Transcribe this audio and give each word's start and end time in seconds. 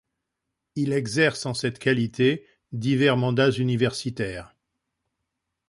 Il 0.75 0.93
exerce 0.93 1.45
en 1.45 1.53
cette 1.53 1.77
qualité 1.77 2.47
divers 2.71 3.17
mandats 3.17 3.51
universitaires. 3.51 4.55